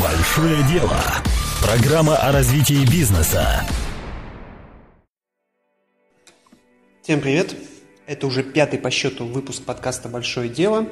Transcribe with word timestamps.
Большое 0.00 0.62
дело. 0.66 0.96
Программа 1.62 2.16
о 2.16 2.32
развитии 2.32 2.90
бизнеса. 2.90 3.66
Всем 7.02 7.20
привет! 7.20 7.54
Это 8.06 8.26
уже 8.26 8.42
пятый 8.42 8.78
по 8.78 8.90
счету 8.90 9.26
выпуск 9.26 9.62
подкаста 9.62 10.08
«Большое 10.08 10.48
дело». 10.48 10.86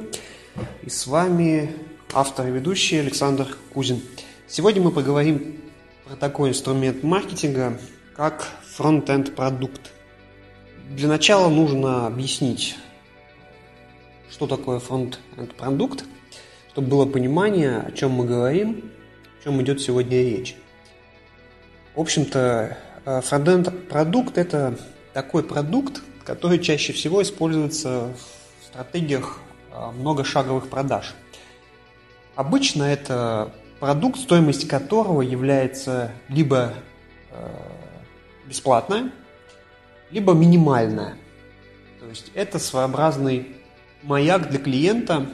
И 0.83 0.91
с 0.91 1.07
вами 1.07 1.75
автор 2.13 2.49
и 2.49 2.51
ведущий 2.51 2.99
Александр 2.99 3.57
Кузин. 3.73 4.03
Сегодня 4.47 4.83
мы 4.83 4.91
поговорим 4.91 5.59
про 6.05 6.15
такой 6.15 6.51
инструмент 6.51 7.03
маркетинга, 7.03 7.81
как 8.15 8.47
фронт-энд 8.77 9.35
продукт. 9.35 9.91
Для 10.91 11.09
начала 11.09 11.49
нужно 11.49 12.07
объяснить, 12.09 12.77
что 14.31 14.47
такое 14.47 14.81
фронт-энд 14.81 15.55
продукт, 15.55 16.05
чтобы 16.73 16.89
было 16.89 17.07
понимание, 17.07 17.79
о 17.79 17.91
чем 17.93 18.11
мы 18.11 18.27
говорим, 18.27 18.93
о 19.39 19.45
чем 19.45 19.61
идет 19.63 19.81
сегодня 19.81 20.19
речь. 20.23 20.57
В 21.95 22.01
общем-то, 22.01 22.77
э, 23.05 23.21
фронтенд 23.23 23.89
продукт– 23.89 24.39
это 24.39 24.79
такой 25.13 25.43
продукт, 25.43 26.03
который 26.25 26.59
чаще 26.59 26.93
всего 26.93 27.23
используется 27.23 28.13
в 28.61 28.67
стратегиях 28.67 29.41
э, 29.73 29.91
многошаговых 29.93 30.69
продаж. 30.69 31.15
Обычно 32.35 32.85
это 32.85 33.53
продукт, 33.81 34.19
стоимость 34.21 34.69
которого 34.69 35.23
является 35.23 36.13
либо 36.29 36.75
э, 37.31 37.49
бесплатная, 38.47 39.11
либо 40.11 40.35
минимальная. 40.35 41.17
То 42.01 42.07
есть 42.07 42.31
это 42.35 42.59
своеобразный 42.59 43.57
маяк 44.03 44.51
для 44.51 44.59
клиента, 44.59 45.27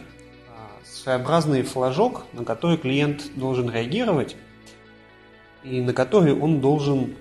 своеобразный 1.04 1.62
флажок, 1.62 2.24
на 2.32 2.46
который 2.46 2.78
клиент 2.78 3.36
должен 3.36 3.70
реагировать 3.70 4.36
и 5.62 5.82
на 5.82 5.92
который 5.92 6.32
он 6.34 6.62
должен 6.62 7.15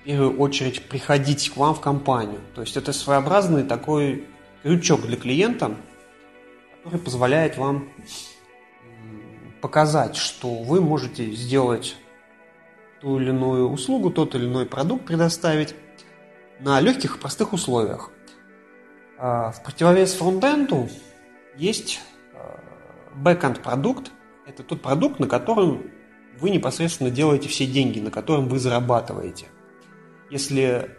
в 0.00 0.04
первую 0.04 0.38
очередь 0.38 0.88
приходить 0.88 1.50
к 1.50 1.56
вам 1.56 1.74
в 1.74 1.80
компанию. 1.80 2.40
То 2.54 2.60
есть 2.60 2.76
это 2.76 2.92
своеобразный 2.92 3.64
такой 3.64 4.28
крючок 4.62 5.02
для 5.02 5.16
клиента, 5.16 5.74
который 6.76 7.00
позволяет 7.00 7.56
вам 7.56 7.88
показать, 9.60 10.14
что 10.14 10.62
вы 10.62 10.80
можете 10.80 11.32
сделать 11.32 11.96
ту 13.00 13.18
или 13.18 13.30
иную 13.30 13.68
услугу, 13.68 14.10
тот 14.10 14.36
или 14.36 14.44
иной 14.44 14.66
продукт 14.66 15.04
предоставить 15.04 15.74
на 16.60 16.80
легких 16.80 17.16
и 17.16 17.20
простых 17.20 17.52
условиях. 17.52 18.10
А 19.18 19.50
в 19.50 19.64
противовес 19.64 20.14
фронтенду 20.14 20.88
есть 21.56 22.00
Backend 23.14 23.62
продукт– 23.62 24.12
это 24.46 24.62
тот 24.62 24.82
продукт, 24.82 25.18
на 25.20 25.26
котором 25.26 25.90
вы 26.38 26.50
непосредственно 26.50 27.10
делаете 27.10 27.48
все 27.48 27.66
деньги, 27.66 28.00
на 28.00 28.10
котором 28.10 28.48
вы 28.48 28.58
зарабатываете. 28.58 29.46
Если 30.30 30.90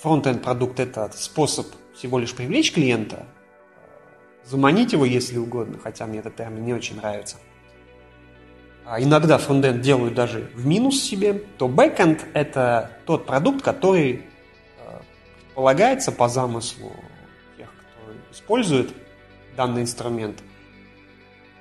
фронтенд 0.00 0.42
продукт– 0.42 0.80
это 0.80 1.10
способ 1.14 1.66
всего 1.94 2.18
лишь 2.18 2.34
привлечь 2.34 2.72
клиента, 2.72 3.26
заманить 4.44 4.92
его, 4.92 5.04
если 5.04 5.38
угодно, 5.38 5.78
хотя 5.82 6.06
мне 6.06 6.18
этот 6.18 6.36
термин 6.36 6.64
не 6.64 6.74
очень 6.74 6.96
нравится, 6.96 7.36
а 8.84 9.00
иногда 9.00 9.38
фронтенд 9.38 9.80
делают 9.80 10.14
даже 10.14 10.50
в 10.54 10.66
минус 10.66 11.00
себе, 11.00 11.34
то 11.34 11.68
бэкенд– 11.68 12.26
это 12.34 12.98
тот 13.06 13.26
продукт, 13.26 13.62
который 13.62 14.24
предполагается 15.46 16.10
по 16.10 16.28
замыслу 16.28 16.92
тех, 17.56 17.68
кто 17.68 18.12
использует 18.32 18.92
данный 19.56 19.82
инструмент– 19.82 20.42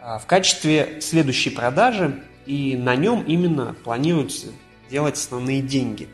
в 0.01 0.25
качестве 0.25 1.01
следующей 1.01 1.49
продажи, 1.49 2.23
и 2.45 2.75
на 2.75 2.95
нем 2.95 3.23
именно 3.23 3.75
планируется 3.83 4.47
делать 4.89 5.15
основные 5.15 5.61
деньги. 5.61 6.07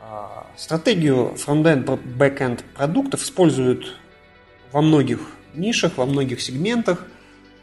А, 0.00 0.46
стратегию 0.56 1.34
фронтенд 1.36 1.88
бэкенд 1.88 2.64
продуктов 2.74 3.22
используют 3.22 3.96
во 4.72 4.82
многих 4.82 5.20
нишах, 5.54 5.96
во 5.96 6.06
многих 6.06 6.40
сегментах. 6.40 7.06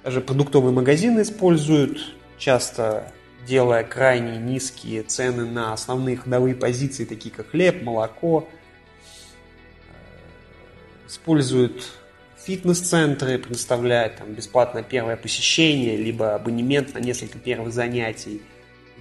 Даже 0.04 0.22
продуктовые 0.22 0.74
магазины 0.74 1.22
используют, 1.22 2.16
часто 2.38 3.12
делая 3.46 3.84
крайне 3.84 4.38
низкие 4.38 5.04
цены 5.04 5.46
на 5.46 5.74
основные 5.74 6.18
ходовые 6.18 6.56
позиции, 6.56 7.06
такие 7.06 7.34
как 7.34 7.52
хлеб, 7.52 7.84
молоко. 7.84 8.48
Используют 11.08 11.97
фитнес-центры 12.48 13.38
предоставляют 13.40 14.16
там, 14.16 14.34
бесплатное 14.34 14.82
первое 14.82 15.18
посещение, 15.18 15.98
либо 15.98 16.34
абонемент 16.36 16.94
на 16.94 17.00
несколько 17.00 17.38
первых 17.38 17.74
занятий. 17.74 18.42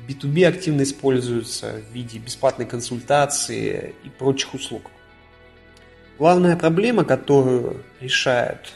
B2B 0.08 0.44
активно 0.44 0.82
используются 0.82 1.80
в 1.88 1.94
виде 1.94 2.18
бесплатной 2.18 2.66
консультации 2.66 3.94
и 4.02 4.08
прочих 4.08 4.54
услуг. 4.54 4.90
Главная 6.18 6.56
проблема, 6.56 7.04
которую 7.04 7.84
решает 8.00 8.72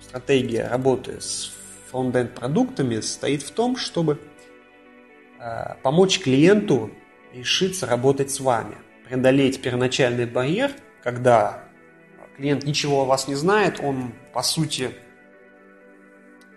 стратегия 0.00 0.66
работы 0.66 1.20
с 1.20 1.52
фронтенд 1.90 2.34
продуктами, 2.34 2.96
состоит 2.96 3.44
в 3.44 3.52
том, 3.52 3.76
чтобы 3.76 4.18
э, 5.38 5.74
помочь 5.84 6.18
клиенту 6.18 6.90
решиться 7.32 7.86
работать 7.86 8.32
с 8.32 8.40
вами, 8.40 8.74
преодолеть 9.06 9.62
первоначальный 9.62 10.26
барьер, 10.26 10.72
когда 11.04 11.63
клиент 12.36 12.64
ничего 12.64 13.02
о 13.02 13.04
вас 13.04 13.28
не 13.28 13.34
знает, 13.34 13.80
он, 13.80 14.12
по 14.32 14.42
сути, 14.42 14.94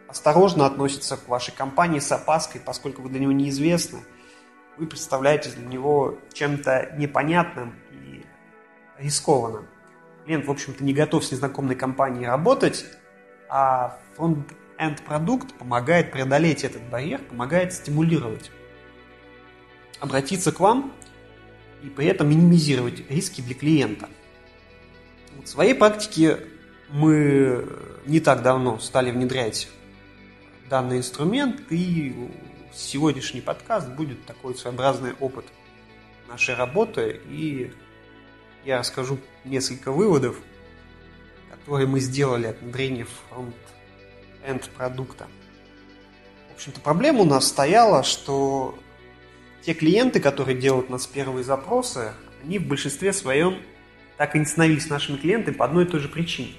осторожно 0.07 0.65
относится 0.65 1.17
к 1.17 1.27
вашей 1.27 1.53
компании 1.53 1.99
с 1.99 2.11
опаской, 2.11 2.61
поскольку 2.61 3.01
вы 3.01 3.09
для 3.09 3.19
него 3.19 3.31
неизвестны. 3.31 3.99
Вы 4.77 4.87
представляете 4.87 5.49
для 5.51 5.65
него 5.65 6.17
чем-то 6.33 6.95
непонятным 6.97 7.75
и 7.91 8.25
рискованным. 8.97 9.67
Клиент, 10.25 10.45
в 10.45 10.51
общем-то, 10.51 10.83
не 10.83 10.93
готов 10.93 11.25
с 11.25 11.31
незнакомой 11.31 11.75
компанией 11.75 12.27
работать, 12.27 12.85
а 13.49 13.99
фронт-энд 14.15 15.01
продукт 15.03 15.53
помогает 15.53 16.11
преодолеть 16.11 16.63
этот 16.63 16.83
барьер, 16.83 17.19
помогает 17.21 17.73
стимулировать, 17.73 18.51
обратиться 19.99 20.51
к 20.51 20.59
вам 20.59 20.93
и 21.81 21.89
при 21.89 22.07
этом 22.07 22.29
минимизировать 22.29 23.09
риски 23.09 23.41
для 23.41 23.55
клиента. 23.55 24.09
В 25.43 25.47
своей 25.47 25.75
практике 25.75 26.39
мы 26.89 27.65
не 28.05 28.19
так 28.19 28.41
давно 28.41 28.79
стали 28.79 29.11
внедрять 29.11 29.69
данный 30.69 30.97
инструмент, 30.97 31.61
и 31.69 32.29
сегодняшний 32.73 33.41
подкаст 33.41 33.87
будет 33.89 34.25
такой 34.25 34.55
своеобразный 34.55 35.13
опыт 35.19 35.45
нашей 36.27 36.55
работы, 36.55 37.21
и 37.29 37.71
я 38.65 38.79
расскажу 38.79 39.19
несколько 39.45 39.91
выводов, 39.91 40.37
которые 41.51 41.87
мы 41.87 41.99
сделали 41.99 42.47
от 42.47 42.61
внедрения 42.61 43.05
фронт-энд 43.05 44.69
продукта. 44.71 45.27
В 46.51 46.55
общем-то, 46.55 46.81
проблема 46.81 47.21
у 47.21 47.25
нас 47.25 47.47
стояла, 47.47 48.03
что 48.03 48.77
те 49.61 49.73
клиенты, 49.73 50.19
которые 50.19 50.57
делают 50.57 50.89
у 50.89 50.93
нас 50.93 51.05
первые 51.05 51.43
запросы, 51.43 52.13
они 52.43 52.59
в 52.59 52.67
большинстве 52.67 53.13
своем 53.13 53.61
так 54.17 54.35
и 54.35 54.39
не 54.39 54.45
становились 54.45 54.89
нашими 54.89 55.17
клиентами 55.17 55.53
по 55.53 55.65
одной 55.65 55.85
и 55.85 55.87
той 55.87 55.99
же 55.99 56.09
причине. 56.09 56.53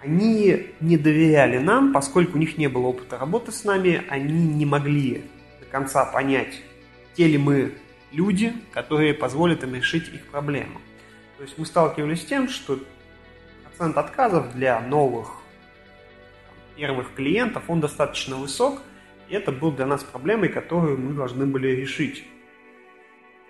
Они 0.00 0.66
не 0.80 0.96
доверяли 0.96 1.58
нам, 1.58 1.92
поскольку 1.92 2.36
у 2.36 2.40
них 2.40 2.58
не 2.58 2.68
было 2.68 2.88
опыта 2.88 3.18
работы 3.18 3.52
с 3.52 3.64
нами, 3.64 4.02
они 4.08 4.46
не 4.48 4.66
могли 4.66 5.24
до 5.60 5.66
конца 5.66 6.04
понять, 6.04 6.60
те 7.14 7.28
ли 7.28 7.38
мы 7.38 7.74
люди, 8.10 8.52
которые 8.72 9.14
позволят 9.14 9.62
им 9.62 9.74
решить 9.74 10.08
их 10.12 10.26
проблему. 10.26 10.80
То 11.38 11.44
есть 11.44 11.56
мы 11.56 11.66
сталкивались 11.66 12.22
с 12.22 12.24
тем, 12.24 12.48
что 12.48 12.78
процент 13.64 13.96
отказов 13.96 14.54
для 14.54 14.80
новых 14.80 15.42
первых 16.76 17.14
клиентов, 17.14 17.64
он 17.68 17.80
достаточно 17.80 18.36
высок, 18.36 18.80
и 19.28 19.34
это 19.34 19.52
был 19.52 19.72
для 19.72 19.86
нас 19.86 20.02
проблемой, 20.02 20.48
которую 20.48 20.98
мы 20.98 21.14
должны 21.14 21.46
были 21.46 21.68
решить. 21.68 22.24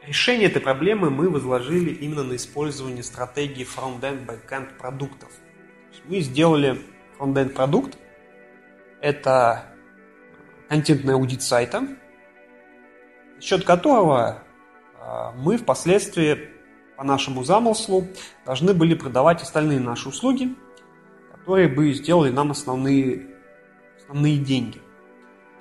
Решение 0.06 0.48
этой 0.48 0.60
проблемы 0.60 1.10
мы 1.10 1.30
возложили 1.30 1.90
именно 1.90 2.24
на 2.24 2.34
использование 2.34 3.04
стратегии 3.04 3.64
front-end, 3.64 4.26
back-end 4.26 4.76
продуктов. 4.76 5.30
Мы 6.06 6.18
сделали 6.20 6.80
front-end 7.18 7.50
продукт. 7.50 7.96
Это 9.00 9.64
контентный 10.68 11.14
аудит 11.14 11.42
сайта, 11.42 11.86
счет 13.40 13.64
которого 13.64 14.42
а, 14.98 15.32
мы 15.36 15.56
впоследствии 15.56 16.48
по 16.96 17.04
нашему 17.04 17.44
замыслу 17.44 18.08
должны 18.44 18.74
были 18.74 18.94
продавать 18.94 19.42
остальные 19.42 19.78
наши 19.78 20.08
услуги, 20.08 20.54
которые 21.30 21.68
бы 21.68 21.92
сделали 21.92 22.30
нам 22.30 22.50
основные, 22.50 23.26
основные 23.98 24.38
деньги. 24.38 24.80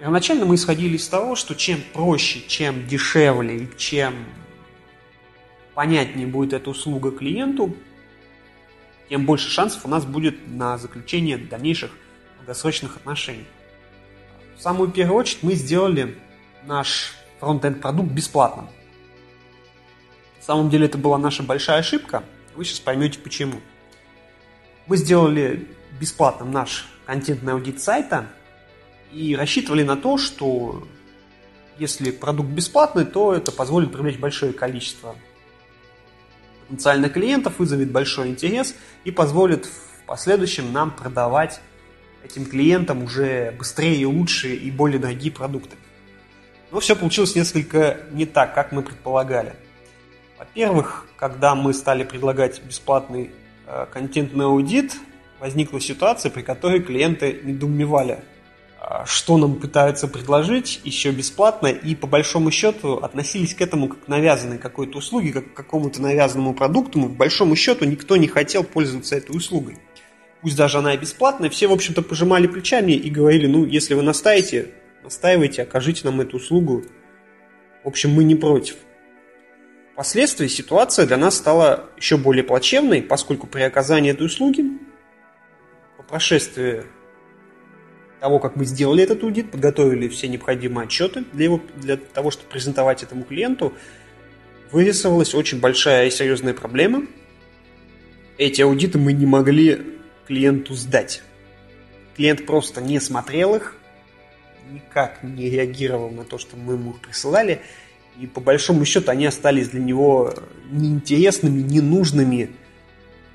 Первоначально 0.01 0.45
мы 0.45 0.55
исходили 0.55 0.97
из 0.97 1.07
того, 1.07 1.35
что 1.35 1.53
чем 1.53 1.79
проще, 1.93 2.41
чем 2.47 2.87
дешевле 2.87 3.57
и 3.57 3.77
чем 3.77 4.15
понятнее 5.75 6.25
будет 6.25 6.53
эта 6.53 6.71
услуга 6.71 7.11
клиенту, 7.11 7.75
тем 9.09 9.27
больше 9.27 9.47
шансов 9.51 9.85
у 9.85 9.87
нас 9.87 10.03
будет 10.03 10.47
на 10.47 10.79
заключение 10.79 11.37
дальнейших 11.37 11.91
долгосрочных 12.37 12.97
отношений. 12.97 13.45
В 14.57 14.61
самую 14.63 14.89
первую 14.89 15.19
очередь 15.19 15.43
мы 15.43 15.53
сделали 15.53 16.17
наш 16.65 17.13
фронт-энд 17.39 17.79
продукт 17.79 18.09
бесплатным. 18.11 18.69
На 20.37 20.43
самом 20.43 20.71
деле 20.71 20.87
это 20.87 20.97
была 20.97 21.19
наша 21.19 21.43
большая 21.43 21.77
ошибка. 21.77 22.23
Вы 22.55 22.65
сейчас 22.65 22.79
поймете 22.79 23.19
почему. 23.19 23.61
Мы 24.87 24.97
сделали 24.97 25.67
бесплатным 25.99 26.51
наш 26.51 26.87
контентный 27.05 27.53
аудит 27.53 27.79
сайта 27.79 28.25
и 29.11 29.35
рассчитывали 29.35 29.83
на 29.83 29.97
то, 29.97 30.17
что 30.17 30.87
если 31.77 32.11
продукт 32.11 32.49
бесплатный, 32.49 33.05
то 33.05 33.33
это 33.33 33.51
позволит 33.51 33.91
привлечь 33.91 34.17
большое 34.17 34.53
количество 34.53 35.15
потенциальных 36.61 37.13
клиентов, 37.13 37.59
вызовет 37.59 37.91
большой 37.91 38.29
интерес 38.29 38.75
и 39.03 39.11
позволит 39.11 39.65
в 39.65 40.05
последующем 40.05 40.71
нам 40.71 40.91
продавать 40.91 41.61
этим 42.23 42.45
клиентам 42.45 43.03
уже 43.03 43.51
быстрее, 43.57 44.05
лучше 44.05 44.55
и 44.55 44.71
более 44.71 44.99
дорогие 44.99 45.31
продукты. 45.31 45.75
Но 46.71 46.79
все 46.79 46.95
получилось 46.95 47.35
несколько 47.35 47.97
не 48.11 48.25
так, 48.25 48.53
как 48.55 48.71
мы 48.71 48.81
предполагали. 48.81 49.53
Во-первых, 50.37 51.07
когда 51.17 51.55
мы 51.55 51.73
стали 51.73 52.03
предлагать 52.03 52.63
бесплатный 52.63 53.31
э, 53.67 53.85
контентный 53.91 54.45
аудит, 54.45 54.95
возникла 55.39 55.81
ситуация, 55.81 56.31
при 56.31 56.41
которой 56.41 56.81
клиенты 56.81 57.41
недоумевали, 57.43 58.23
что 59.05 59.37
нам 59.37 59.55
пытаются 59.55 60.07
предложить 60.07 60.81
еще 60.83 61.11
бесплатно, 61.11 61.67
и 61.67 61.95
по 61.95 62.07
большому 62.07 62.51
счету 62.51 62.97
относились 62.97 63.53
к 63.53 63.61
этому 63.61 63.87
как 63.87 64.05
к 64.05 64.07
навязанной 64.07 64.57
какой-то 64.57 64.97
услуге, 64.97 65.33
как 65.33 65.53
к 65.53 65.57
какому-то 65.57 66.01
навязанному 66.01 66.53
продукту, 66.53 66.99
но 66.99 67.07
по 67.07 67.13
большому 67.13 67.55
счету 67.55 67.85
никто 67.85 68.17
не 68.17 68.27
хотел 68.27 68.63
пользоваться 68.63 69.15
этой 69.15 69.35
услугой. 69.35 69.77
Пусть 70.41 70.57
даже 70.57 70.79
она 70.79 70.93
и 70.93 70.97
бесплатная, 70.97 71.49
все, 71.49 71.67
в 71.67 71.71
общем-то, 71.71 72.01
пожимали 72.01 72.47
плечами 72.47 72.93
и 72.93 73.09
говорили, 73.09 73.47
ну, 73.47 73.65
если 73.65 73.93
вы 73.93 74.01
настаиваете, 74.01 74.71
настаивайте, 75.03 75.61
окажите 75.61 76.01
нам 76.05 76.19
эту 76.21 76.37
услугу. 76.37 76.83
В 77.83 77.87
общем, 77.87 78.11
мы 78.11 78.23
не 78.23 78.35
против. 78.35 78.75
Впоследствии 79.93 80.47
ситуация 80.47 81.05
для 81.05 81.17
нас 81.17 81.37
стала 81.37 81.89
еще 81.97 82.17
более 82.17 82.43
плачевной, 82.43 83.03
поскольку 83.03 83.45
при 83.45 83.61
оказании 83.61 84.11
этой 84.11 84.25
услуги 84.25 84.63
по 85.97 86.03
прошествии 86.03 86.83
того, 88.21 88.37
как 88.37 88.55
мы 88.55 88.65
сделали 88.65 89.03
этот 89.03 89.23
аудит, 89.23 89.49
подготовили 89.49 90.07
все 90.07 90.27
необходимые 90.27 90.85
отчеты 90.85 91.25
для, 91.33 91.45
его, 91.45 91.59
для 91.75 91.97
того, 91.97 92.29
чтобы 92.29 92.51
презентовать 92.51 93.01
этому 93.01 93.23
клиенту, 93.23 93.73
вырисовалась 94.71 95.33
очень 95.33 95.59
большая 95.59 96.05
и 96.05 96.11
серьезная 96.11 96.53
проблема. 96.53 97.07
Эти 98.37 98.61
аудиты 98.61 98.99
мы 98.99 99.13
не 99.13 99.25
могли 99.25 99.97
клиенту 100.27 100.75
сдать. 100.75 101.23
Клиент 102.15 102.45
просто 102.45 102.79
не 102.79 102.99
смотрел 102.99 103.55
их, 103.55 103.75
никак 104.71 105.23
не 105.23 105.49
реагировал 105.49 106.11
на 106.11 106.23
то, 106.23 106.37
что 106.37 106.55
мы 106.55 106.73
ему 106.73 106.93
присылали, 106.93 107.61
и 108.19 108.27
по 108.27 108.39
большому 108.39 108.85
счету 108.85 109.09
они 109.09 109.25
остались 109.25 109.69
для 109.69 109.81
него 109.81 110.31
неинтересными, 110.69 111.61
ненужными. 111.61 112.51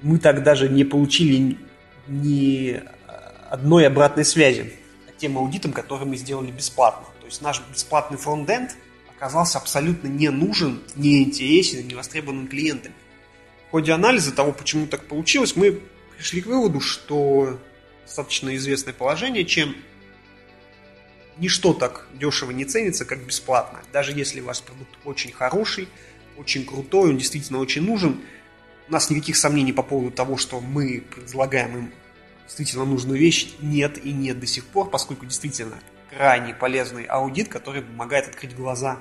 Мы 0.00 0.18
так 0.18 0.44
даже 0.44 0.68
не 0.68 0.84
получили 0.84 1.58
ни 2.06 2.80
одной 3.56 3.86
обратной 3.86 4.24
связи 4.24 4.72
тем 5.18 5.38
аудитам, 5.38 5.72
которые 5.72 6.06
мы 6.06 6.16
сделали 6.16 6.50
бесплатно. 6.50 7.06
То 7.20 7.26
есть 7.26 7.40
наш 7.40 7.62
бесплатный 7.72 8.18
фронтенд 8.18 8.76
оказался 9.16 9.58
абсолютно 9.58 10.08
не 10.08 10.28
нужен, 10.28 10.82
не 10.94 11.22
интересен, 11.22 11.88
не 11.88 11.94
востребованным 11.94 12.48
клиентами. 12.48 12.94
В 13.68 13.70
ходе 13.70 13.92
анализа 13.92 14.32
того, 14.34 14.52
почему 14.52 14.86
так 14.86 15.06
получилось, 15.06 15.56
мы 15.56 15.80
пришли 16.16 16.42
к 16.42 16.46
выводу, 16.46 16.80
что 16.80 17.58
достаточно 18.04 18.54
известное 18.56 18.92
положение, 18.92 19.46
чем 19.46 19.74
ничто 21.38 21.72
так 21.72 22.06
дешево 22.12 22.50
не 22.50 22.66
ценится, 22.66 23.06
как 23.06 23.24
бесплатно. 23.24 23.80
Даже 23.92 24.12
если 24.12 24.40
ваш 24.40 24.60
продукт 24.62 24.90
очень 25.04 25.32
хороший, 25.32 25.88
очень 26.36 26.66
крутой, 26.66 27.10
он 27.10 27.16
действительно 27.16 27.58
очень 27.58 27.82
нужен, 27.82 28.20
у 28.88 28.92
нас 28.92 29.08
никаких 29.10 29.36
сомнений 29.36 29.72
по 29.72 29.82
поводу 29.82 30.10
того, 30.10 30.36
что 30.36 30.60
мы 30.60 31.02
предлагаем 31.10 31.78
им 31.78 31.92
действительно 32.46 32.84
нужную 32.84 33.18
вещь 33.18 33.54
нет 33.60 34.04
и 34.04 34.12
нет 34.12 34.40
до 34.40 34.46
сих 34.46 34.64
пор, 34.66 34.88
поскольку 34.88 35.26
действительно 35.26 35.78
крайне 36.10 36.54
полезный 36.54 37.04
аудит, 37.04 37.48
который 37.48 37.82
помогает 37.82 38.28
открыть 38.28 38.54
глаза 38.54 38.98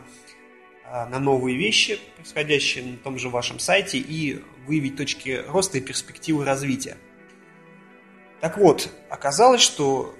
а, 0.86 1.06
на 1.08 1.20
новые 1.20 1.58
вещи, 1.58 2.00
происходящие 2.16 2.86
на 2.86 2.98
том 2.98 3.18
же 3.18 3.30
вашем 3.30 3.60
сайте, 3.60 3.98
и 3.98 4.44
выявить 4.66 4.98
точки 4.98 5.44
роста 5.48 5.78
и 5.78 5.82
перспективы 5.82 6.44
развития. 6.44 6.98
Так 8.42 8.58
вот, 8.58 8.90
оказалось, 9.10 9.62
что 9.62 10.16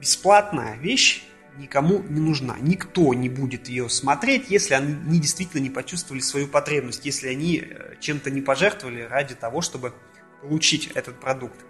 бесплатная 0.00 0.76
вещь 0.76 1.24
никому 1.56 2.02
не 2.02 2.20
нужна. 2.20 2.56
Никто 2.60 3.14
не 3.14 3.28
будет 3.28 3.68
ее 3.68 3.88
смотреть, 3.88 4.50
если 4.50 4.74
они 4.74 5.20
действительно 5.20 5.60
не 5.60 5.70
почувствовали 5.70 6.20
свою 6.20 6.48
потребность, 6.48 7.04
если 7.04 7.28
они 7.28 7.58
э, 7.58 7.94
чем-то 8.00 8.30
не 8.30 8.40
пожертвовали 8.40 9.02
ради 9.02 9.34
того, 9.34 9.60
чтобы 9.60 9.94
получить 10.40 10.88
этот 10.94 11.20
продукт. 11.20 11.64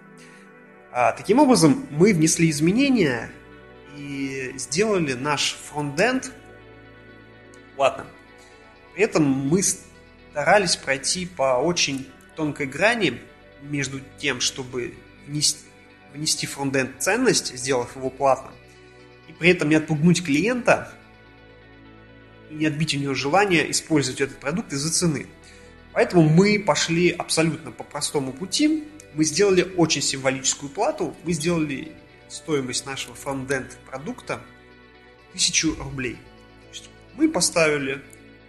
А, 0.97 1.11
таким 1.11 1.41
образом, 1.41 1.89
мы 1.91 2.15
внесли 2.15 2.49
изменения 2.51 3.29
и 3.97 4.53
сделали 4.57 5.15
наш 5.15 5.59
фронтенд 5.69 6.31
платным. 7.75 8.07
При 8.95 9.03
этом 9.03 9.25
мы 9.25 9.61
старались 9.65 10.77
пройти 10.77 11.27
по 11.27 11.57
очень 11.57 12.07
тонкой 12.37 12.67
грани 12.67 13.21
между 13.63 14.01
тем, 14.19 14.41
чтобы 14.41 14.95
внести, 15.27 15.65
внести 16.13 16.47
фронтенд 16.47 17.03
ценность, 17.03 17.57
сделав 17.57 17.97
его 17.97 18.09
платным, 18.09 18.55
и 19.27 19.33
при 19.33 19.51
этом 19.51 19.71
не 19.71 19.75
отпугнуть 19.75 20.25
клиента 20.25 20.93
и 22.51 22.55
не 22.55 22.67
отбить 22.67 22.95
у 22.95 22.99
него 22.99 23.15
желание 23.15 23.69
использовать 23.69 24.21
этот 24.21 24.39
продукт 24.39 24.73
из-за 24.73 24.93
цены. 24.93 25.27
Поэтому 25.93 26.23
мы 26.23 26.61
пошли 26.61 27.11
абсолютно 27.11 27.73
по 27.73 27.83
простому 27.83 28.33
пути, 28.33 28.85
мы 29.15 29.25
сделали 29.25 29.73
очень 29.77 30.03
символическую 30.03 30.71
плату. 30.71 31.15
Мы 31.25 31.33
сделали 31.33 31.93
стоимость 32.29 32.85
нашего 32.85 33.15
фронтенд 33.15 33.77
продукта 33.87 34.41
1000 35.31 35.77
рублей. 35.77 36.19
мы 37.15 37.29
поставили 37.29 38.03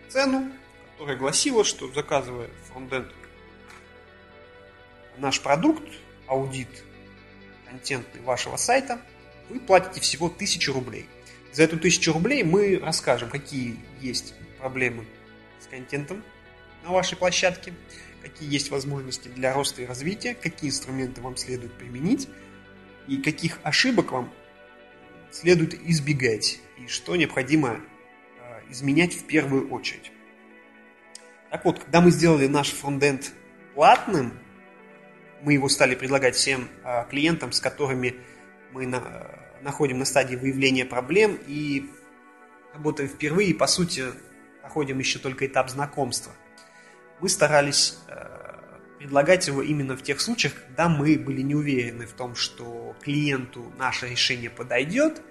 цену, 0.09 0.51
которая 0.91 1.17
гласила, 1.17 1.63
что 1.63 1.91
заказывая 1.93 2.49
фронтенд 2.71 3.07
наш 5.17 5.39
продукт, 5.41 5.83
аудит 6.27 6.83
контентный 7.69 8.21
вашего 8.21 8.57
сайта, 8.57 8.99
вы 9.49 9.59
платите 9.59 10.01
всего 10.01 10.27
1000 10.27 10.73
рублей. 10.73 11.07
За 11.53 11.63
эту 11.63 11.75
1000 11.75 12.11
рублей 12.11 12.43
мы 12.43 12.79
расскажем, 12.79 13.29
какие 13.29 13.77
есть 14.01 14.33
проблемы 14.59 15.05
с 15.59 15.67
контентом 15.67 16.23
на 16.83 16.91
вашей 16.91 17.17
площадке, 17.17 17.73
какие 18.25 18.51
есть 18.51 18.71
возможности 18.71 19.27
для 19.27 19.53
роста 19.53 19.83
и 19.83 19.85
развития, 19.85 20.33
какие 20.33 20.71
инструменты 20.71 21.21
вам 21.21 21.37
следует 21.37 21.73
применить 21.73 22.27
и 23.07 23.17
каких 23.17 23.59
ошибок 23.61 24.11
вам 24.11 24.33
следует 25.29 25.75
избегать 25.75 26.59
и 26.79 26.87
что 26.87 27.15
необходимо 27.15 27.81
э, 28.39 28.71
изменять 28.71 29.13
в 29.13 29.25
первую 29.25 29.69
очередь. 29.69 30.11
Так 31.51 31.65
вот, 31.65 31.83
когда 31.83 32.01
мы 32.01 32.09
сделали 32.09 32.47
наш 32.47 32.71
фронтенд 32.71 33.31
платным, 33.75 34.33
мы 35.43 35.53
его 35.53 35.69
стали 35.69 35.93
предлагать 35.93 36.35
всем 36.35 36.67
э, 36.83 37.05
клиентам, 37.07 37.51
с 37.51 37.59
которыми 37.59 38.15
мы 38.71 38.87
на, 38.87 39.39
находим 39.61 39.99
на 39.99 40.05
стадии 40.05 40.35
выявления 40.35 40.85
проблем 40.85 41.37
и 41.45 41.91
работаем 42.73 43.07
впервые, 43.07 43.53
по 43.53 43.67
сути 43.67 44.05
проходим 44.61 44.97
еще 44.97 45.19
только 45.19 45.45
этап 45.45 45.69
знакомства– 45.69 46.33
мы 47.19 47.29
старались 47.29 47.97
э, 48.07 48.25
предлагать 48.99 49.47
его 49.47 49.61
именно 49.61 49.95
в 49.95 50.01
тех 50.01 50.19
случаях, 50.19 50.53
когда 50.67 50.89
мы 50.89 51.17
были 51.17 51.41
не 51.41 51.55
уверены 51.55 52.05
в 52.05 52.13
том, 52.13 52.35
что 52.35 52.95
клиенту 53.01 53.71
наше 53.77 54.09
решение 54.09 54.49
подойдет, 54.49 55.21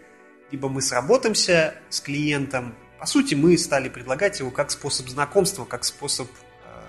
либо 0.51 0.69
мы 0.69 0.81
сработаемся 0.81 1.75
с 1.91 2.01
клиентом. 2.01 2.75
По 2.99 3.07
сути, 3.07 3.35
мы 3.35 3.59
стали 3.59 3.89
предлагать 3.89 4.41
его 4.41 4.51
как 4.51 4.71
способ 4.71 5.09
знакомства, 5.09 5.65
как 5.65 5.85
способ 5.85 6.29
э, 6.31 6.81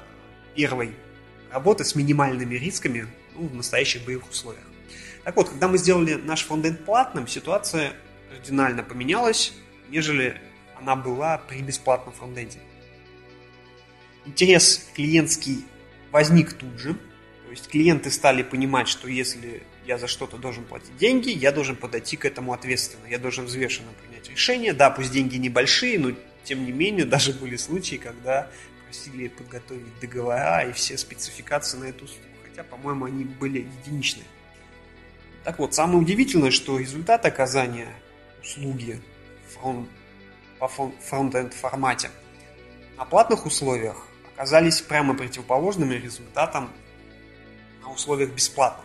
первой 0.55 0.95
работы 1.51 1.83
с 1.83 1.95
минимальными 1.95 2.55
рисками 2.55 3.07
ну, 3.33 3.47
в 3.47 3.55
настоящих 3.55 4.05
боевых 4.05 4.29
условиях. 4.29 4.65
Так 5.23 5.35
вот, 5.35 5.49
когда 5.49 5.67
мы 5.67 5.77
сделали 5.77 6.13
наш 6.13 6.45
фронтенд 6.45 6.85
платным, 6.85 7.27
ситуация 7.27 7.93
кардинально 8.29 8.83
поменялась, 8.83 9.53
нежели 9.89 10.39
она 10.77 10.95
была 10.95 11.39
при 11.39 11.61
бесплатном 11.61 12.13
фронтенде 12.13 12.59
интерес 14.25 14.87
клиентский 14.95 15.65
возник 16.11 16.53
тут 16.53 16.77
же. 16.79 16.93
То 17.45 17.51
есть 17.51 17.67
клиенты 17.67 18.11
стали 18.11 18.43
понимать, 18.43 18.87
что 18.87 19.07
если 19.07 19.63
я 19.85 19.97
за 19.97 20.07
что-то 20.07 20.37
должен 20.37 20.63
платить 20.63 20.97
деньги, 20.97 21.29
я 21.29 21.51
должен 21.51 21.75
подойти 21.75 22.17
к 22.17 22.25
этому 22.25 22.53
ответственно, 22.53 23.05
я 23.07 23.19
должен 23.19 23.45
взвешенно 23.45 23.91
принять 24.01 24.29
решение. 24.29 24.73
Да, 24.73 24.89
пусть 24.89 25.11
деньги 25.11 25.37
небольшие, 25.37 25.99
но 25.99 26.11
тем 26.43 26.65
не 26.65 26.71
менее 26.71 27.05
даже 27.15 27.33
были 27.33 27.55
случаи, 27.55 27.95
когда 27.95 28.49
просили 28.85 29.27
подготовить 29.27 29.99
договора 29.99 30.69
и 30.69 30.73
все 30.73 30.97
спецификации 30.97 31.77
на 31.77 31.85
эту 31.85 32.05
услугу, 32.05 32.29
хотя, 32.43 32.63
по-моему, 32.63 33.05
они 33.05 33.25
были 33.25 33.67
единичные. 33.81 34.25
Так 35.43 35.59
вот, 35.59 35.75
самое 35.75 35.99
удивительное, 35.99 36.51
что 36.51 36.79
результат 36.79 37.25
оказания 37.25 37.93
услуги 38.41 38.99
фронт, 39.53 39.87
по 40.59 40.67
фронт-энд 40.67 41.53
формате. 41.53 42.09
На 42.97 43.05
платных 43.05 43.45
условиях 43.45 44.07
оказались 44.35 44.81
прямо 44.81 45.15
противоположными 45.15 45.95
результатам 45.95 46.71
на 47.81 47.91
условиях 47.91 48.31
бесплатно. 48.31 48.83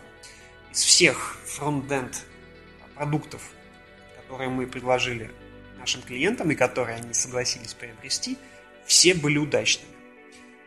Из 0.71 0.79
всех 0.79 1.37
фронт-энд 1.45 2.25
продуктов, 2.95 3.51
которые 4.15 4.49
мы 4.49 4.65
предложили 4.65 5.29
нашим 5.77 6.01
клиентам 6.03 6.51
и 6.51 6.55
которые 6.55 6.97
они 6.97 7.13
согласились 7.13 7.73
приобрести, 7.73 8.37
все 8.85 9.13
были 9.13 9.37
удачными. 9.37 9.91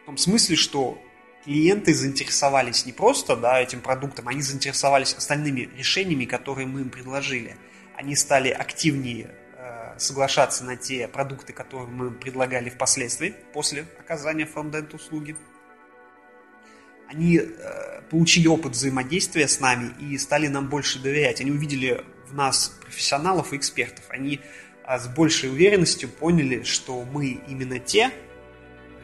В 0.02 0.06
том 0.06 0.18
смысле, 0.18 0.56
что 0.56 1.02
клиенты 1.44 1.94
заинтересовались 1.94 2.84
не 2.84 2.92
просто 2.92 3.36
да, 3.36 3.60
этим 3.60 3.80
продуктом, 3.80 4.28
они 4.28 4.42
заинтересовались 4.42 5.14
остальными 5.14 5.70
решениями, 5.76 6.26
которые 6.26 6.66
мы 6.66 6.82
им 6.82 6.90
предложили. 6.90 7.56
Они 7.96 8.14
стали 8.16 8.50
активнее 8.50 9.34
соглашаться 9.98 10.64
на 10.64 10.76
те 10.76 11.08
продукты, 11.08 11.52
которые 11.52 11.88
мы 11.88 12.06
им 12.06 12.14
предлагали 12.14 12.70
впоследствии, 12.70 13.34
после 13.52 13.86
оказания 13.98 14.46
фронтенд 14.46 14.92
услуги. 14.94 15.36
Они 17.08 17.38
э, 17.38 18.02
получили 18.10 18.46
опыт 18.46 18.72
взаимодействия 18.72 19.46
с 19.46 19.60
нами 19.60 19.92
и 20.00 20.16
стали 20.18 20.48
нам 20.48 20.68
больше 20.68 20.98
доверять. 20.98 21.40
Они 21.40 21.50
увидели 21.50 22.04
в 22.26 22.34
нас 22.34 22.68
профессионалов 22.80 23.52
и 23.52 23.56
экспертов. 23.56 24.04
Они 24.08 24.40
а 24.84 24.98
с 24.98 25.08
большей 25.08 25.50
уверенностью 25.50 26.08
поняли, 26.10 26.62
что 26.62 27.04
мы 27.04 27.40
именно 27.48 27.78
те 27.78 28.10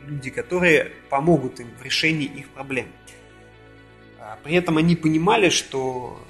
люди, 0.07 0.31
которые 0.31 0.93
помогут 1.09 1.61
им 1.61 1.69
в 1.79 1.83
решении 1.83 2.27
их 2.27 2.51
проблем. 2.51 2.89
А 4.19 4.39
при 4.43 4.55
этом 4.55 4.77
они 4.77 4.95
понимали, 4.95 5.49
что 5.49 6.23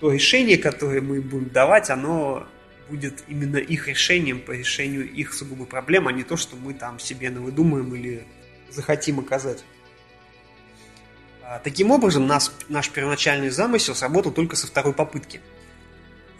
то 0.00 0.12
решение, 0.12 0.58
которое 0.58 1.00
мы 1.00 1.20
будем 1.20 1.48
давать, 1.48 1.90
оно 1.90 2.46
будет 2.88 3.24
именно 3.28 3.56
их 3.56 3.88
решением 3.88 4.40
по 4.40 4.52
решению 4.52 5.10
их 5.10 5.34
сугубо 5.34 5.66
проблем, 5.66 6.08
а 6.08 6.12
не 6.12 6.24
то, 6.24 6.36
что 6.36 6.56
мы 6.56 6.74
там 6.74 6.98
себе 6.98 7.30
навыдумаем 7.30 7.94
или 7.94 8.26
захотим 8.70 9.20
оказать. 9.20 9.64
А 11.42 11.58
таким 11.58 11.90
образом, 11.90 12.26
нас, 12.26 12.52
наш 12.68 12.90
первоначальный 12.90 13.50
замысел 13.50 13.94
сработал 13.94 14.32
только 14.32 14.56
со 14.56 14.66
второй 14.66 14.92
попытки– 14.92 15.40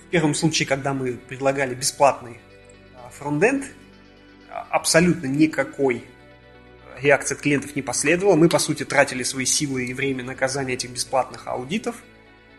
в 0.08 0.10
первом 0.10 0.34
случае, 0.34 0.66
когда 0.66 0.94
мы 0.94 1.12
предлагали 1.12 1.74
бесплатный 1.74 2.38
а, 2.96 3.10
фронтенд, 3.10 3.66
а, 4.48 4.66
абсолютно 4.70 5.26
никакой 5.26 6.02
реакции 6.98 7.34
от 7.34 7.42
клиентов 7.42 7.76
не 7.76 7.82
последовало. 7.82 8.34
Мы, 8.34 8.48
по 8.48 8.58
сути, 8.58 8.86
тратили 8.86 9.22
свои 9.22 9.44
силы 9.44 9.84
и 9.84 9.92
время 9.92 10.24
на 10.24 10.32
оказание 10.32 10.76
этих 10.76 10.92
бесплатных 10.92 11.46
аудитов, 11.46 11.96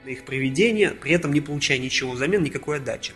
на 0.05 0.09
их 0.09 0.25
приведение, 0.25 0.91
при 0.91 1.11
этом 1.11 1.33
не 1.33 1.41
получая 1.41 1.79
ничего 1.79 2.11
взамен, 2.11 2.43
никакой 2.43 2.77
отдачи. 2.77 3.13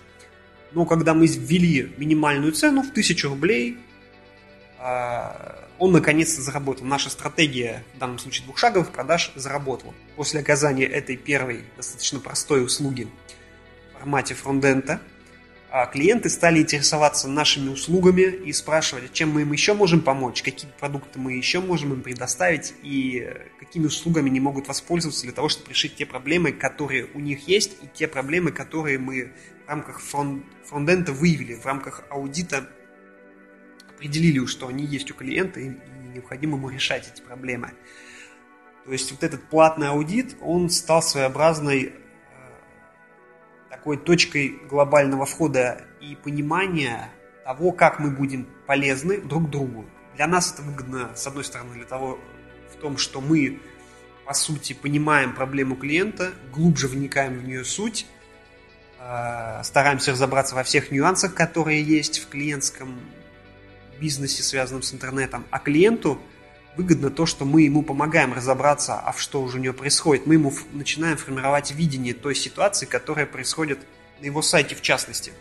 Но 0.74 0.86
когда 0.86 1.14
мы 1.14 1.28
ввели 1.28 1.94
минимальную 1.98 2.52
цену 2.52 2.82
в 2.84 2.90
1000 2.92 3.28
рублей, 3.28 3.78
а, 4.80 5.68
он 5.80 5.92
наконец-то 5.92 6.42
заработал. 6.42 6.86
Наша 6.86 7.10
стратегия, 7.10 7.84
в 7.96 8.00
данном 8.00 8.20
случае 8.20 8.46
двухшаговых 8.46 8.92
продаж, 8.92 9.32
заработала. 9.36 9.94
После 10.16 10.40
оказания 10.40 10.86
этой 10.86 11.18
первой 11.18 11.64
достаточно 11.78 12.20
простой 12.20 12.64
услуги– 12.64 13.08
формате 14.04 14.34
фронтенда, 14.34 15.00
а 15.72 15.86
клиенты 15.86 16.30
стали 16.30 16.60
интересоваться 16.60 17.30
нашими 17.30 17.70
услугами 17.70 18.24
и 18.24 18.52
спрашивать, 18.52 19.14
чем 19.14 19.32
мы 19.32 19.44
им 19.44 19.54
еще 19.54 19.74
можем 19.74 20.02
помочь, 20.02 20.44
какие 20.44 20.70
продукты 20.78 21.20
мы 21.20 21.34
еще 21.34 21.62
можем 21.62 21.94
им 21.94 22.02
предоставить 22.02 22.74
и 22.84 23.34
какими 23.62 23.86
услугами 23.86 24.30
они 24.30 24.42
могут 24.42 24.68
воспользоваться 24.68 25.24
для 25.24 25.32
того, 25.32 25.48
чтобы 25.48 25.70
решить 25.70 25.96
те 25.96 26.06
проблемы, 26.06 26.52
которые 26.52 27.08
у 27.14 27.20
них 27.22 27.48
есть, 27.48 27.78
и 27.82 27.88
те 27.94 28.10
проблемы, 28.10 28.52
которые 28.52 29.00
мы 29.00 29.32
в 29.66 29.70
рамках 29.70 30.00
фронт, 30.00 30.44
фронтенда 30.66 31.14
выявили, 31.14 31.56
в 31.56 31.66
рамках 31.66 32.04
аудита 32.10 32.70
определили, 33.90 34.46
что 34.46 34.68
они 34.68 34.86
есть 34.86 35.10
у 35.12 35.14
клиента 35.14 35.60
и 35.60 35.72
необходимо 36.14 36.58
ему 36.58 36.70
решать 36.70 37.10
эти 37.12 37.22
проблемы. 37.22 37.72
То 38.86 38.92
есть 38.92 39.12
вот 39.12 39.24
этот 39.24 39.44
платный 39.50 39.90
аудит, 39.90 40.36
он 40.42 40.70
стал 40.70 41.02
своеобразной 41.02 41.94
такой 43.70 43.98
точкой 43.98 44.60
глобального 44.70 45.26
входа 45.26 45.82
и 46.00 46.16
понимания 46.16 47.10
того, 47.44 47.72
как 47.72 48.00
мы 48.00 48.12
будем 48.12 48.48
полезны 48.68 49.20
друг 49.20 49.50
другу. 49.50 49.86
Для 50.16 50.28
нас 50.28 50.54
это 50.54 50.62
выгодно, 50.62 51.12
с 51.16 51.26
одной 51.26 51.44
стороны, 51.44 51.74
для 51.74 51.86
того, 51.86 52.20
в 52.72 52.80
том, 52.80 52.98
что 52.98 53.20
мы, 53.20 53.60
по 54.26 54.34
сути, 54.34 54.74
понимаем 54.74 55.34
проблему 55.34 55.76
клиента, 55.76 56.34
глубже 56.54 56.88
вникаем 56.88 57.40
в 57.40 57.46
нее 57.46 57.66
суть, 57.66 58.06
э, 58.06 58.23
стараемся 59.64 60.12
разобраться 60.12 60.56
во 60.56 60.64
всех 60.64 60.92
нюансах, 60.92 61.34
которые 61.34 61.84
есть 61.84 62.20
в 62.20 62.30
клиентском 62.30 63.00
бизнесе, 64.00 64.44
связанном 64.44 64.82
с 64.82 64.94
интернетом, 64.94 65.46
а 65.52 65.60
клиенту– 65.60 66.20
выгодно 66.76 67.10
то, 67.10 67.26
что 67.26 67.46
мы 67.46 67.64
ему 67.64 67.84
помогаем 67.84 68.34
разобраться, 68.34 69.00
а 69.00 69.14
что 69.14 69.42
уже 69.42 69.58
у 69.58 69.62
него 69.62 69.74
происходит. 69.74 70.26
Мы 70.26 70.36
ему 70.36 70.54
начинаем 70.72 71.18
формировать 71.18 71.72
видение 71.72 72.14
той 72.14 72.36
ситуации, 72.36 72.86
которая 72.86 73.26
происходит 73.26 73.80
на 74.20 74.26
его 74.26 74.42
сайте 74.42 74.76
в 74.76 74.82
частности. 74.82 75.32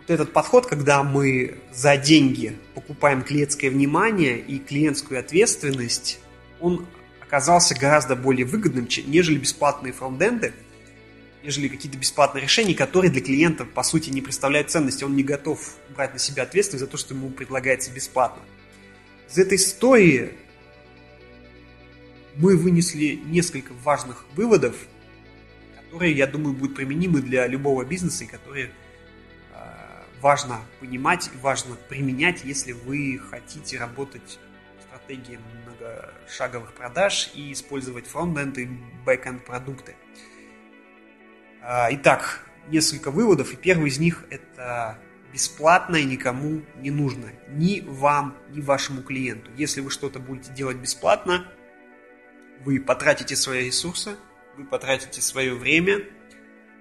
Вот 0.00 0.10
этот 0.10 0.32
подход, 0.32 0.66
когда 0.66 1.02
мы 1.02 1.58
за 1.72 1.96
деньги 1.96 2.56
покупаем 2.74 3.22
клиентское 3.22 3.70
внимание 3.70 4.38
и 4.38 4.58
клиентскую 4.58 5.18
ответственность, 5.18 6.20
он 6.60 6.86
оказался 7.20 7.74
гораздо 7.74 8.14
более 8.14 8.46
выгодным, 8.46 8.86
нежели 9.06 9.38
бесплатные 9.38 9.92
фронтенды, 9.92 10.52
нежели 11.46 11.68
какие-то 11.68 11.96
бесплатные 11.96 12.42
решения, 12.42 12.74
которые 12.74 13.08
для 13.08 13.20
клиента, 13.20 13.64
по 13.64 13.84
сути, 13.84 14.10
не 14.10 14.20
представляют 14.20 14.68
ценности. 14.68 15.04
Он 15.04 15.14
не 15.14 15.22
готов 15.22 15.76
брать 15.94 16.12
на 16.12 16.18
себя 16.18 16.42
ответственность 16.42 16.84
за 16.84 16.90
то, 16.90 16.96
что 16.96 17.14
ему 17.14 17.30
предлагается 17.30 17.92
бесплатно. 17.92 18.42
Из 19.30 19.38
этой 19.38 19.54
истории 19.54 20.32
мы 22.34 22.56
вынесли 22.56 23.20
несколько 23.26 23.72
важных 23.84 24.26
выводов, 24.34 24.74
которые, 25.76 26.14
я 26.14 26.26
думаю, 26.26 26.56
будут 26.56 26.74
применимы 26.74 27.22
для 27.22 27.46
любого 27.46 27.84
бизнеса 27.84 28.24
и 28.24 28.26
которые 28.26 28.72
э, 29.54 29.60
важно 30.20 30.60
понимать 30.80 31.30
и 31.32 31.38
важно 31.38 31.76
применять, 31.88 32.42
если 32.42 32.72
вы 32.72 33.20
хотите 33.30 33.78
работать 33.78 34.40
в 34.80 34.82
стратегии 34.82 35.38
многошаговых 35.62 36.72
продаж 36.72 37.30
и 37.34 37.52
использовать 37.52 38.08
фронтенд 38.08 38.58
и 38.58 38.68
бэкенд 39.04 39.44
продукты. 39.44 39.94
Э, 41.66 41.88
итак, 41.90 42.46
несколько 42.68 43.10
выводов, 43.10 43.52
и 43.52 43.56
первый 43.56 43.90
из 43.90 43.98
них 43.98 44.24
это 44.30 44.98
бесплатное 45.32 46.04
никому 46.04 46.62
не 46.76 46.90
нужно. 46.90 47.26
Ни 47.48 47.80
вам, 47.80 48.36
ни 48.50 48.60
вашему 48.60 49.02
клиенту. 49.02 49.50
Если 49.56 49.80
вы 49.80 49.90
что-то 49.90 50.20
будете 50.20 50.52
делать 50.52 50.76
бесплатно, 50.76 51.44
вы 52.64 52.78
потратите 52.78 53.34
свои 53.34 53.66
ресурсы, 53.66 54.14
вы 54.56 54.64
потратите 54.64 55.20
свое 55.20 55.54
время, 55.54 56.04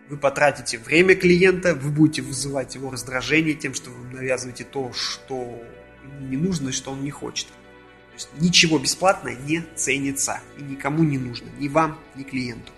вы 0.08 0.18
потратите 0.18 0.78
время 0.78 1.16
клиента, 1.16 1.74
вы 1.74 1.90
будете 1.90 2.22
вызывать 2.22 2.76
его 2.76 2.92
раздражение 2.92 3.56
тем, 3.56 3.74
что 3.74 3.90
вы 3.90 4.14
навязываете 4.14 4.66
то, 4.66 4.94
что 4.94 5.64
ему 6.04 6.28
не 6.28 6.38
нужно 6.38 6.70
и 6.70 6.72
что 6.72 6.92
он 6.92 7.04
не 7.04 7.12
хочет. 7.12 7.48
То 7.48 8.14
есть 8.14 8.30
ничего 8.40 8.78
бесплатное 8.78 9.36
не 9.36 9.64
ценится 9.76 10.42
и 10.60 10.62
никому 10.62 11.04
не 11.04 11.18
нужно, 11.18 11.50
ни 11.58 11.68
вам, 11.70 12.00
ни 12.16 12.22
клиенту. 12.22 12.72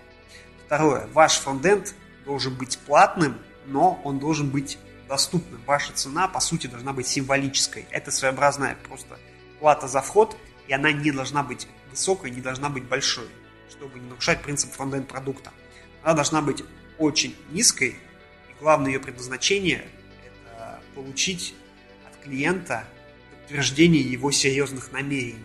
Второе. 0.68 1.06
Ваш 1.14 1.38
фронтенд 1.38 1.94
должен 2.26 2.54
быть 2.54 2.78
платным, 2.80 3.38
но 3.64 3.98
он 4.04 4.18
должен 4.18 4.50
быть 4.50 4.76
доступным. 5.08 5.62
Ваша 5.64 5.94
цена, 5.94 6.28
по 6.28 6.40
сути, 6.40 6.66
должна 6.66 6.92
быть 6.92 7.06
символической. 7.06 7.86
Это 7.90 8.10
своеобразная 8.10 8.76
просто 8.86 9.18
плата 9.60 9.88
за 9.88 10.02
вход, 10.02 10.36
и 10.66 10.74
она 10.74 10.92
не 10.92 11.10
должна 11.10 11.42
быть 11.42 11.66
высокой, 11.90 12.30
не 12.30 12.42
должна 12.42 12.68
быть 12.68 12.84
большой, 12.84 13.28
чтобы 13.70 13.98
не 13.98 14.10
нарушать 14.10 14.42
принцип 14.42 14.70
фронтенд 14.72 15.08
продукта. 15.08 15.52
Она 16.02 16.12
должна 16.12 16.42
быть 16.42 16.62
очень 16.98 17.34
низкой, 17.50 17.96
и 18.50 18.60
главное 18.60 18.92
ее 18.92 19.00
предназначение– 19.00 19.88
это 20.26 20.82
получить 20.94 21.54
от 22.06 22.22
клиента 22.22 22.84
подтверждение 23.40 24.02
его 24.02 24.30
серьезных 24.30 24.92
намерений, 24.92 25.42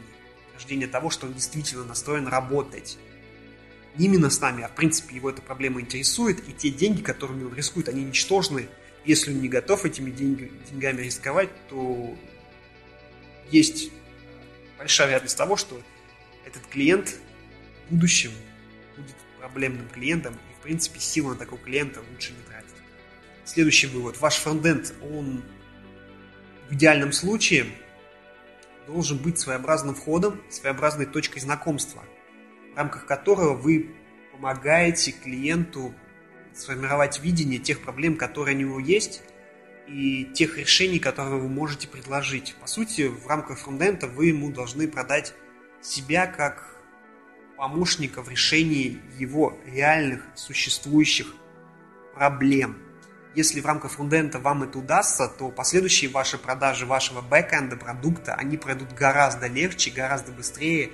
подтверждение 0.47 0.89
того, 0.89 1.09
что 1.09 1.27
он 1.27 1.33
действительно 1.33 1.85
настроен 1.85 2.27
работать. 2.27 2.97
Именно 3.97 4.29
с 4.29 4.41
нами, 4.41 4.63
а 4.63 4.67
в 4.67 4.75
принципе 4.75 5.15
его 5.15 5.29
эта 5.29 5.41
проблема 5.41 5.81
интересует, 5.81 6.47
и 6.47 6.53
те 6.53 6.69
деньги, 6.69 7.01
которыми 7.01 7.43
он 7.43 7.53
рискует, 7.53 7.89
они 7.89 8.03
ничтожны 8.03 8.67
если 9.05 9.31
он 9.31 9.41
не 9.41 9.49
готов 9.49 9.85
этими 9.85 10.11
деньгами 10.11 11.01
рисковать, 11.01 11.49
то 11.67 12.15
есть 13.49 13.91
большая 14.77 15.07
вероятность 15.07 15.37
того, 15.37 15.57
что 15.57 15.81
этот 16.45 16.65
клиент 16.67 17.15
в 17.87 17.93
будущем 17.93 18.31
будет 18.95 19.15
проблемным 19.39 19.87
клиентом, 19.89 20.33
и, 20.33 20.59
в 20.59 20.63
принципе, 20.63 20.99
силы 20.99 21.33
на 21.33 21.39
такого 21.39 21.61
клиента 21.61 22.01
лучше 22.11 22.31
не 22.31 22.43
тратить. 22.43 22.69
Следующий 23.45 23.87
вывод. 23.87 24.19
Ваш 24.21 24.35
фронтенд, 24.35 24.93
он 25.01 25.43
в 26.69 26.73
идеальном 26.73 27.11
случае 27.11 27.65
должен 28.87 29.17
быть 29.17 29.37
своеобразным 29.37 29.95
входом, 29.95 30.41
своеобразной 30.49 31.05
точкой 31.05 31.41
знакомства, 31.41 32.03
в 32.73 32.77
рамках 32.77 33.05
которого 33.05 33.53
вы 33.53 33.95
помогаете 34.31 35.11
клиенту 35.11 35.93
сформировать 36.53 37.19
видение 37.21 37.59
тех 37.59 37.81
проблем, 37.81 38.15
которые 38.17 38.55
у 38.55 38.59
него 38.59 38.79
есть, 38.79 39.21
и 39.87 40.25
тех 40.33 40.57
решений, 40.57 40.99
которые 40.99 41.39
вы 41.39 41.49
можете 41.49 41.87
предложить. 41.87 42.55
По 42.61 42.67
сути, 42.67 43.07
в 43.07 43.27
рамках 43.27 43.59
фронтенда 43.59 44.07
вы 44.07 44.27
ему 44.27 44.51
должны 44.51 44.87
продать 44.87 45.33
себя 45.81 46.25
как 46.25 46.77
помощника 47.57 48.21
в 48.21 48.29
решении 48.29 48.99
его 49.17 49.57
реальных 49.65 50.23
существующих 50.35 51.33
проблем. 52.15 52.77
Если 53.35 53.61
в 53.61 53.65
рамках 53.65 53.91
фронтенда 53.91 54.39
вам 54.39 54.63
это 54.63 54.77
удастся, 54.77 55.27
то 55.27 55.49
последующие 55.49 56.09
ваши 56.11 56.37
продажи 56.37 56.85
вашего 56.85 57.21
бэкэнда 57.21 57.77
продукта, 57.77 58.35
они 58.35 58.57
пройдут 58.57 58.93
гораздо 58.93 59.47
легче, 59.47 59.91
гораздо 59.91 60.31
быстрее, 60.31 60.91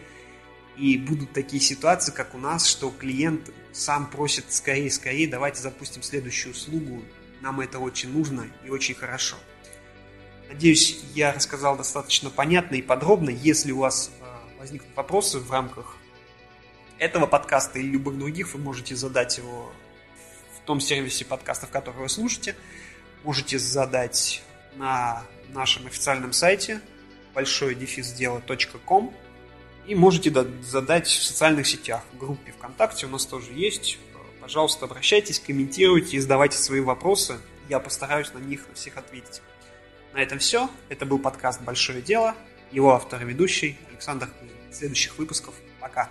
и 0.80 0.98
будут 0.98 1.34
такие 1.34 1.62
ситуации, 1.62 2.12
как 2.14 2.34
у 2.34 2.38
нас, 2.38 2.66
что 2.66 2.90
клиент 2.90 3.52
сам 3.74 4.10
просит 4.10 4.46
скорее, 4.54 4.90
скорее, 4.90 5.28
давайте 5.28 5.62
запустим 5.62 6.02
следующую 6.02 6.54
услугу, 6.54 7.04
нам 7.42 7.60
это 7.60 7.80
очень 7.80 8.12
нужно 8.12 8.48
и 8.66 8.70
очень 8.70 8.96
хорошо. 8.96 9.36
Надеюсь, 10.48 11.02
я 11.14 11.34
рассказал 11.34 11.78
достаточно 11.78 12.30
понятно 12.30 12.76
и 12.76 12.82
подробно. 12.82 13.30
Если 13.30 13.72
у 13.72 13.80
вас 13.80 14.10
э, 14.20 14.58
возникнут 14.58 14.96
вопросы 14.96 15.40
в 15.40 15.52
рамках 15.52 15.98
этого 16.98 17.28
подкаста 17.28 17.80
или 17.80 17.88
любых 17.88 18.18
других, 18.18 18.54
вы 18.54 18.60
можете 18.60 18.96
задать 18.96 19.38
его 19.38 19.72
в 20.56 20.66
том 20.66 20.80
сервисе 20.80 21.26
подкастов, 21.26 21.70
который 21.70 21.98
вы 21.98 22.10
слушаете. 22.10 22.56
Можете 23.24 23.60
задать 23.60 24.42
на 24.76 25.24
нашем 25.50 25.86
официальном 25.88 26.34
сайте 26.34 26.82
большой 27.34 27.76
дефис 27.76 28.14
дела.ком 28.14 29.14
и 29.88 29.96
можете 29.96 30.32
задать 30.62 31.08
в 31.08 31.24
социальных 31.24 31.68
сетях, 31.68 32.04
в 32.14 32.18
группе 32.18 32.52
ВКонтакте 32.52 33.06
у 33.06 33.10
нас 33.10 33.26
тоже 33.26 33.52
есть. 33.54 33.98
Пожалуйста, 34.42 34.86
обращайтесь, 34.86 35.40
комментируйте 35.40 36.18
и 36.18 36.20
задавайте 36.20 36.58
свои 36.58 36.80
вопросы. 36.80 37.38
Я 37.70 37.80
постараюсь 37.80 38.34
на 38.34 38.40
них 38.40 38.68
на 38.68 38.76
всех 38.76 38.98
ответить. 38.98 39.42
На 40.14 40.22
этом 40.22 40.40
все. 40.40 40.70
Это 40.90 41.06
был 41.06 41.20
подкаст 41.20 41.62
«Большое 41.62 42.02
дело». 42.02 42.36
Его 42.72 42.94
автор 42.94 43.22
и 43.22 43.26
ведущий 43.26 43.78
Александр 43.90 44.28
Кузин. 44.28 44.56
следующих 44.72 45.18
выпусков. 45.18 45.54
Пока. 45.80 46.10